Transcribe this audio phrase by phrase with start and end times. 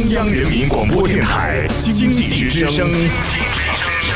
[0.00, 2.90] 中央人民广播电台经济之声，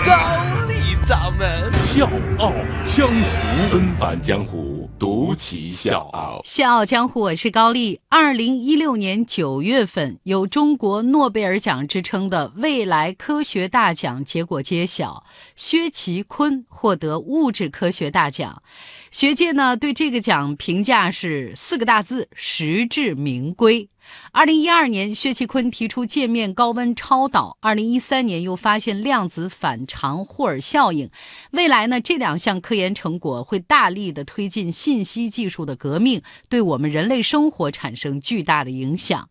[0.02, 2.54] 高丽掌门笑傲
[2.86, 6.40] 江湖，恩返江湖，独骑笑傲。
[6.42, 8.00] 笑傲江湖，我是高丽。
[8.08, 15.22] 二零一六年九月份，有中国诺贝尔奖之称的未来科学大奖结果揭晓，
[15.54, 18.62] 薛其坤获得物质科学大奖。
[19.10, 23.90] 学界呢对这个奖评价是四个大字：实至名归。
[24.32, 31.08] 二零一二年，薛其坤提出界面高温超导；二零一三年又发现量子反常霍尔效应。
[31.52, 39.28] 未来呢，这两项科研成果会大力的推进信息技术的革命，对我们人类生活产生巨大的影响。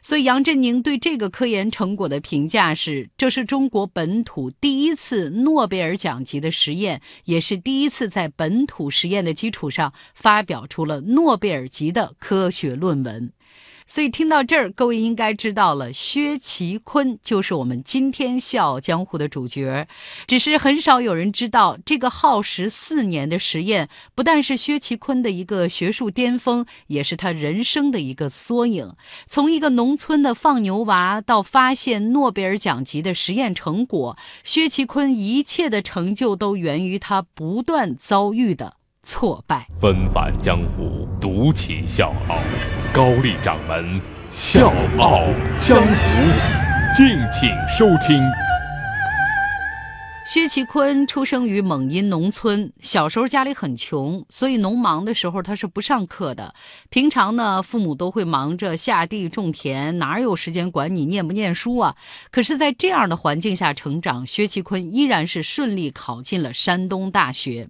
[0.00, 13.32] 所以，杨振宁对这个科研成果的评价是：这是中国本土第一次诺贝尔奖级的实验，也是第一次在本土实验的基础上发表出了诺贝尔级的科学论文。
[13.88, 19.88] 所以听到这儿，各位应该知道了，薛其坤就是我们今天《笑傲江湖》的主角。
[20.26, 28.92] 只是很少有人知道，这个耗时四年的实验，不但是薛其坤的一个学术巅峰，也是他人生的一个缩影。
[29.26, 39.66] 从一个农村的放牛娃，到发现诺贝尔奖级的实验成果，薛其坤一切的成就都源于他不断遭遇的挫败。
[39.80, 42.38] 纷繁江湖，独起笑傲。
[42.90, 44.00] 高丽掌门
[44.30, 45.24] 笑傲
[45.58, 45.92] 江湖，
[46.96, 48.22] 敬请收听。
[50.26, 56.54] 薛其坤出生于蒙阴农村，小时候家里很穷，所以农忙的时候他是不上课的。
[56.88, 61.94] 平常呢，父母都会忙着下地种田，哪有时间管你念不念书啊？
[62.30, 67.68] 可是，在这样的环境下成长，薛其坤依然是顺利考进了山东大学。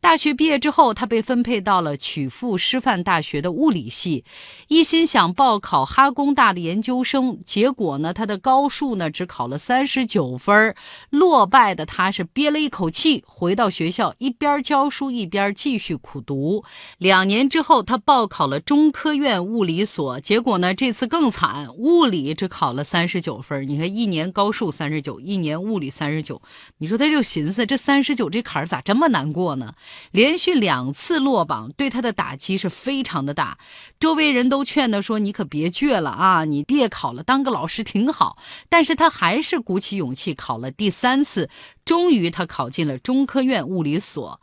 [0.00, 4.22] 大学毕业之后，他被分配到了曲阜师范大学的物理系，
[4.68, 7.38] 一心想报考哈工大的研究生。
[7.46, 10.74] 结果呢，他的高数呢只考了三十九分，
[11.08, 16.64] 落败的他是憋了一口气，回到学校一边教书一边继续苦读。
[16.98, 23.66] 两年之后，他报考了中科院物理所，结果呢这次更惨，物理只考了三十九分。
[23.66, 26.42] 你看，一年高数三十九，一年物理三十九，
[26.76, 29.74] 你说他就寻思这三十九这坎儿咋这么难过过呢？
[30.12, 33.58] 连续两次落榜，对他的打击是非常的大。
[34.00, 38.38] 周围人都劝他说：“你可别倔了啊，你别考了，当个老师挺好。”
[38.70, 41.50] 但是他还是鼓起勇气考了第三次，
[41.84, 44.40] 终于他考进了中科院物理所。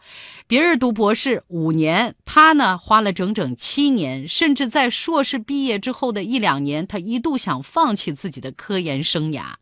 [0.47, 9.53] 别人读博士五年，他呢花了整整七年，甚至在硕士毕业之后的一两年，他一度想放弃自己的科研生涯。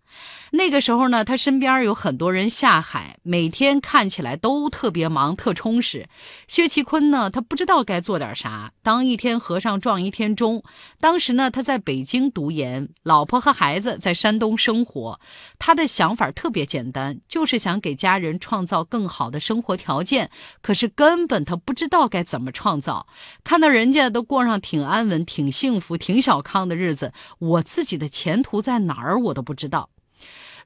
[0.51, 6.09] 那个时候呢，他身边有很多人下海，每天看起来都特别忙、特充实。
[6.47, 10.63] 薛其坤呢，他不知道该做点啥，当一天和尚撞一天钟。
[11.00, 15.19] 当时呢，他在北京读研，老婆和孩子在山东生活。
[15.59, 20.31] 他的想法特别简单，就是想想给家人创造更好的生活条件。
[20.62, 23.07] 可是根本他不知道该怎么创造。
[23.44, 29.90] 看到人家都过上挺安稳、挺幸福、挺小康的日子，我自己的前途在哪儿，我都不知道。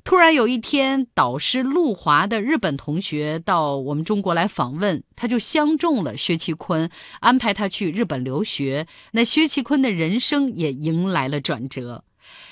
[0.05, 6.89] 突然有一天，导师陆华的日本同学到我们中国来访问，他就相中了薛其坤，
[7.21, 8.85] 安排他去日本留学。
[9.11, 12.03] 那薛其坤的人生也迎来了转折。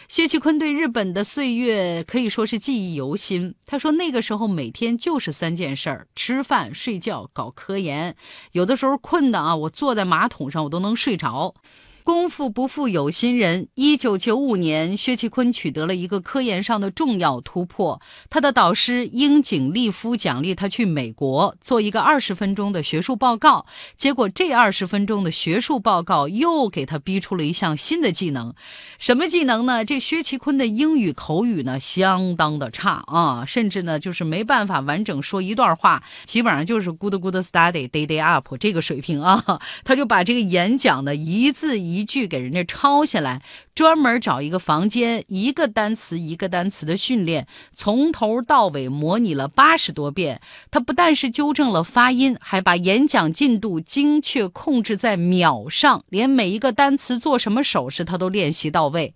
[0.07, 3.55] 薛其坤对日本的岁月可以说是记忆犹新。
[3.65, 8.15] 他说那个时候每天就是三件事儿：吃饭、睡觉、搞科研。
[8.51, 11.55] 有的时候困的啊，我坐在马桶上我都能睡着。
[12.03, 13.67] 功夫不负有心人。
[13.75, 18.01] 一九九五年，薛其坤取得了一个科研上的重要突破。
[18.29, 23.65] 他的导师樱井利夫奖励他去美国做一个二十分钟的学术报告。
[23.97, 28.53] 结果，这二十分钟的学术报告又给他逼出了一项新的技能。
[28.97, 29.85] 什么技能呢？
[29.85, 39.61] 这薛其坤的英语口语呢，相当的差啊，甚至呢，就是没办法完整说一段话，基本上就是 good good study day day up 这个水平啊。
[39.85, 41.90] 他就把这个演讲的一字一。
[41.93, 43.41] 一句给人家抄下来，
[43.75, 50.41] 专门找一个房间，一个单词一个单词的训练，从头到尾模拟了八十多遍。
[50.69, 59.13] 他不但是纠正了发音，还把演讲进度精确控制在秒上，连每一个单词做什么手势他都练习到位。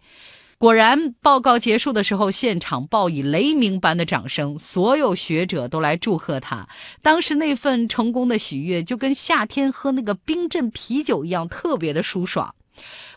[0.58, 6.66] 果然，报告结束的时候，现场报以雷鸣般的掌声，所有学者都来祝贺他。
[7.02, 12.56] 当时那份成功的喜悦，就跟夏天喝那个冰镇啤酒一样，特别的舒爽。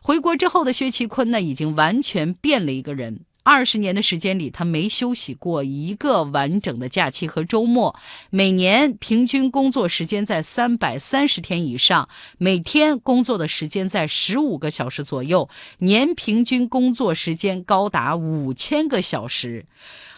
[0.03, 3.21] 回国之后的薛其坤呢，已经完全变了一个人。
[3.49, 7.99] 二十年的时间里，他没休息过一个完整的假期和周末，
[8.29, 15.49] 每年平均工作时间在三百三十天以上，每天工作的时间在十五个小时左右，
[15.79, 19.65] 年平均工作时间高达五千个小时。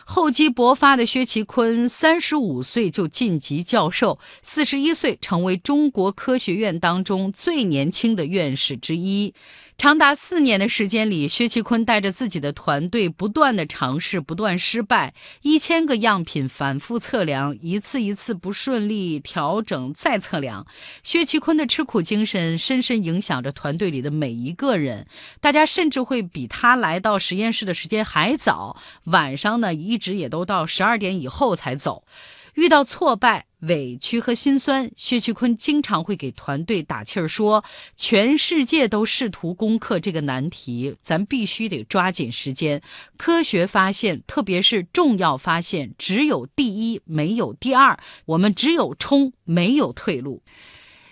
[0.04, 9.32] 厚积薄发的薛其坤，三十五岁就晋级教授，四十一岁成为中国科学院当中最年轻的院士之一。
[9.80, 20.66] 长达四年的时间里，薛其坤带着自己的团队不断的尝试，不断失败，一千个样品反复测量，一次一次不顺利，调整再测量。
[21.02, 25.06] 薛其坤的吃苦精神深深影响着团队里的每一个人，
[25.40, 32.04] 大家甚至会比他来到实验室的时间还早，晚上呢一直也都到十二点以后才走。
[32.55, 37.64] 遇到挫败、委屈和心酸，薛其坤经常会给团队打气儿，说
[37.97, 42.82] ：“全世界都试图攻克这个难题，咱必须得抓紧时间。
[43.17, 47.99] 科学发现，特别是重要发现，只有第一，没有第二。
[48.26, 50.43] 我们只有冲，没有退路。”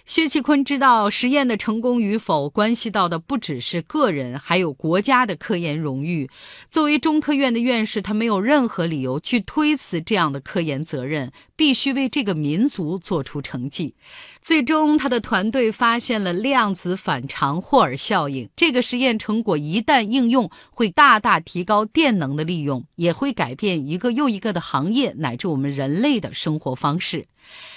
[0.08, 6.31] 薛其坤知道，实验的成功与否关系到的不只是个人，还有国家的科研荣誉。
[6.70, 13.94] 作为中科院的院士，他没有任何理由去推辞这样的科研责任，必须为这个民族做出成绩。
[14.40, 18.49] 最终，他的团队发现了量子反常霍尔效应。
[18.56, 27.26] 这个实验成果一旦应用，会大大提高电能的利用，也会改变一个又一个的行业，乃至我们人类的生活方式。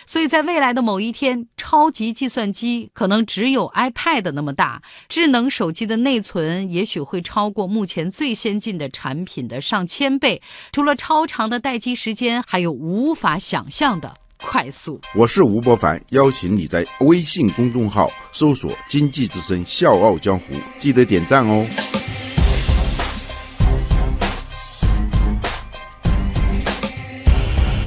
[0.06, 4.80] 所以在未来的某一天，超级计算机可能只有 iPad 那么大，
[5.10, 10.40] 智能手机的内存也许会超过目前最先进的产品的上千倍。
[10.72, 15.02] 除了超长的待机时间，还有无法想象的快速。
[15.16, 21.66] 我是吴伯凡，邀请你在微信公众号搜索“经济之声笑傲江湖”，记得点赞哦。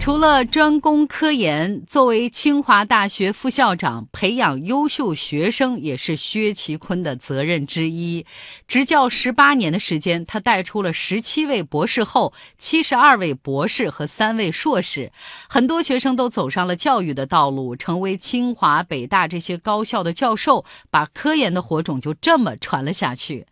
[0.04, 8.26] 除了专攻科研，作为清华大学副校长，培养优秀学生也是薛其坤的责任之一。
[8.68, 15.10] 执教十八年的时间，他带出了十七位博士后、七十二位博士和三位硕士，
[15.48, 23.46] 很多学生都走上了教育的道路，成为清华、北大这些高校的教授，把科研的火种就这么传了下去。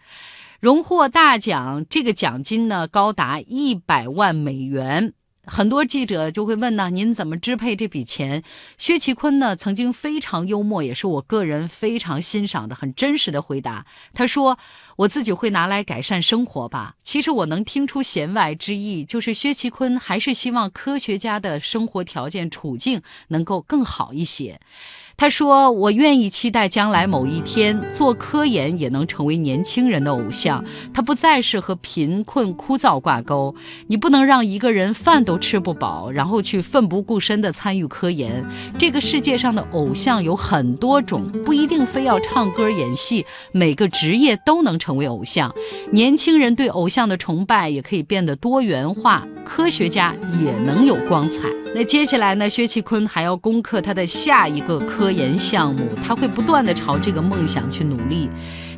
[0.60, 5.14] 荣获大奖，这个奖金呢高达一百万美元。
[5.44, 8.44] 很多记者就会问呢，您怎么支配这笔钱？
[8.79, 13.85] 薛其坤呢，曾经非常幽默，也是我个人非常欣赏的、很真实的回答。
[14.12, 14.56] 他说
[14.99, 24.61] ：“我自己会拿来改善生活吧。”其实我能听出弦外之意，就是薛其坤还是希望科学家的生活条件处境能够更好一些。
[25.23, 30.65] 他说：“我愿意期待将来某一天做科研也能成为年轻人的偶像。
[30.93, 33.55] 他不再是和贫困枯燥挂钩。
[33.87, 38.45] 你不能让一个人饭都吃不饱，然后去奋不顾身地参与科研。
[38.77, 45.55] 这个世界上的偶像有很多种，不一定非要唱歌演戏，每个职业都能成为偶像。
[45.93, 50.13] 年轻人对偶像的崇拜也可以变得多元化，科学家
[50.45, 51.49] 也能有光彩。
[51.75, 52.51] 那接下来呢？
[52.51, 58.29] 薛其坤还要攻克他的下一个科。”研项目，他会不断的朝这个梦想去努力。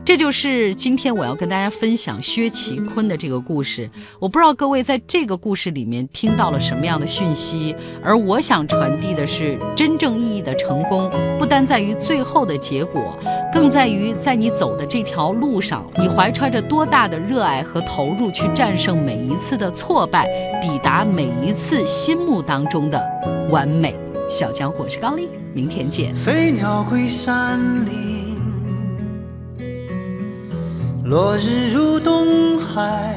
[0.04, 3.88] 这就是今天我要跟大家分享薛其坤的这个故事。
[4.20, 13.18] 我不知道各位在这个故事里面听到了什么样的讯息，而我想传递的是，真正意义的成功不单在于最后的结果，
[13.50, 20.28] 更在于在你走的这条路上，你怀揣着多大的热爱和投入去战胜每一次的挫败，
[20.60, 23.02] 抵达每一次心目当中的
[23.48, 24.03] 完美。
[24.34, 26.12] 小江湖是高丽，明天见。
[26.12, 28.36] 飞鸟归山林。
[31.04, 33.14] 落日入东海，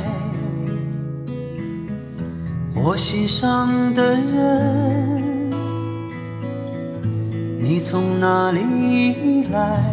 [2.75, 5.49] 我心上的人，
[7.59, 9.83] 你从哪里来？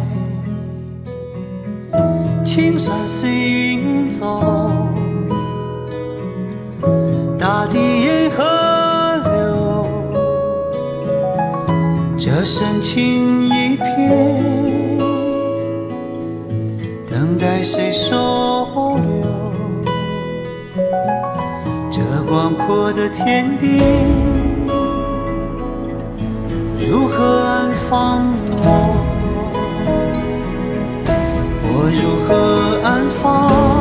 [2.45, 4.71] 青山随云走，
[7.39, 8.43] 大地沿河
[12.25, 14.97] 这深情一片。
[17.07, 19.53] 等待谁收留？
[21.91, 23.79] 这广阔的天地，
[26.89, 28.65] 如何安放我？
[31.61, 33.74] 我如何安放？